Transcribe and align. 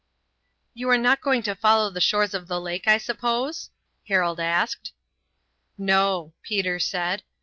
"You 0.73 0.89
are 0.89 0.97
not 0.97 1.21
going 1.21 1.43
to 1.43 1.53
follow 1.53 1.91
the 1.91 2.01
shores 2.01 2.33
of 2.33 2.47
the 2.47 2.59
lake, 2.59 2.87
I 2.87 2.97
suppose?" 2.97 3.69
Harold 4.07 4.39
asked. 4.39 4.93
"No," 5.77 6.33
Peter 6.41 6.79
said. 6.79 7.21